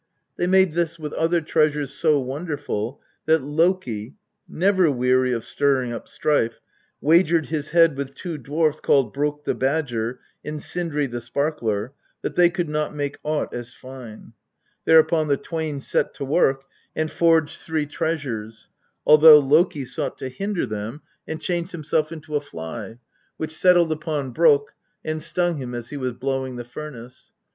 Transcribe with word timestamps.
They 0.35 0.47
made 0.47 0.71
this 0.71 0.97
with 0.97 1.13
other 1.13 1.41
treasures 1.41 1.93
so 1.93 2.19
wonderful 2.19 2.99
that 3.27 3.43
Loki, 3.43 4.15
never 4.49 4.89
weary 4.89 5.31
of 5.31 5.43
stirring 5.43 5.93
up 5.93 6.07
strife, 6.07 6.59
wagered 7.01 7.45
his 7.49 7.69
head 7.69 7.95
with 7.95 8.15
two 8.15 8.39
dwarfs 8.39 8.79
called 8.79 9.13
Brokk 9.15 9.43
the 9.43 9.53
Badger 9.53 10.19
and 10.43 10.59
Sindri 10.59 11.05
the 11.05 11.21
Sparkler 11.21 11.93
that 12.23 12.33
they 12.33 12.49
could 12.49 12.67
not 12.67 12.95
make 12.95 13.19
aught 13.21 13.53
as 13.53 13.75
fine. 13.75 14.33
Thereupon 14.85 15.27
the 15.27 15.37
twain 15.37 15.79
set 15.79 16.15
to 16.15 16.25
work 16.25 16.63
and 16.95 17.11
forged 17.11 17.59
three 17.61 17.85
treasures, 17.85 18.69
although 19.05 19.37
Loki 19.37 19.85
sought 19.85 20.17
to 20.17 20.29
hinder 20.29 20.65
them, 20.65 21.03
and 21.27 21.39
changed 21.39 21.75
INTRODUCTION. 21.75 21.77
xvn 21.77 21.91
himself 21.91 22.11
into 22.11 22.35
a 22.37 22.41
fly, 22.41 22.97
which 23.37 23.55
settled 23.55 23.91
upon 23.91 24.31
Brokk 24.33 24.73
and 25.05 25.21
stung 25.21 25.57
him 25.57 25.75
as 25.75 25.89
he 25.89 25.97
was 25.97 26.13
blowing 26.13 26.55
the 26.55 26.65
furnace. 26.65 27.33